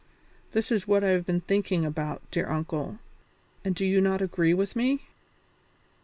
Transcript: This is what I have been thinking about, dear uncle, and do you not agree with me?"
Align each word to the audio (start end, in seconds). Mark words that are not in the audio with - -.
This 0.53 0.71
is 0.71 0.87
what 0.87 1.03
I 1.03 1.09
have 1.09 1.27
been 1.27 1.41
thinking 1.41 1.85
about, 1.85 2.23
dear 2.31 2.49
uncle, 2.49 2.97
and 3.63 3.75
do 3.75 3.85
you 3.85 4.01
not 4.01 4.19
agree 4.19 4.51
with 4.55 4.75
me?" 4.75 5.05